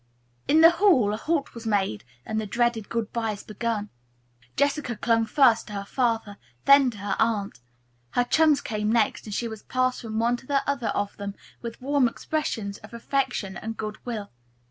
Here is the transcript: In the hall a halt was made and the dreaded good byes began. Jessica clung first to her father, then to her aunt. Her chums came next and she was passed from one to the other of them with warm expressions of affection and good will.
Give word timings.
In 0.47 0.61
the 0.61 0.71
hall 0.71 1.13
a 1.13 1.15
halt 1.15 1.53
was 1.53 1.67
made 1.67 2.03
and 2.25 2.41
the 2.41 2.47
dreaded 2.47 2.89
good 2.89 3.13
byes 3.13 3.43
began. 3.43 3.91
Jessica 4.55 4.95
clung 4.95 5.27
first 5.27 5.67
to 5.67 5.73
her 5.73 5.85
father, 5.85 6.37
then 6.65 6.89
to 6.89 6.97
her 6.97 7.15
aunt. 7.19 7.59
Her 8.13 8.23
chums 8.23 8.61
came 8.61 8.91
next 8.91 9.25
and 9.27 9.33
she 9.35 9.47
was 9.47 9.61
passed 9.61 10.01
from 10.01 10.17
one 10.17 10.37
to 10.37 10.47
the 10.47 10.67
other 10.67 10.87
of 10.87 11.17
them 11.17 11.35
with 11.61 11.83
warm 11.83 12.07
expressions 12.07 12.79
of 12.79 12.95
affection 12.95 13.55
and 13.55 13.77
good 13.77 14.03
will. 14.03 14.31